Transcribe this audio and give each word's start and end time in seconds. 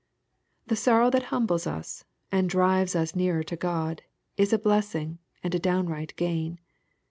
The 0.65 0.75
sorrow 0.75 1.11
that 1.11 1.25
humbles 1.29 1.67
us, 1.67 2.05
and 2.31 2.49
drives 2.49 2.95
us 2.95 3.15
nearer 3.15 3.43
to 3.43 3.55
God, 3.55 4.01
is 4.35 4.51
a 4.51 4.57
blessing, 4.57 5.19
and 5.43 5.53
a 5.53 5.59
downright 5.59 6.15
gain. 6.15 6.59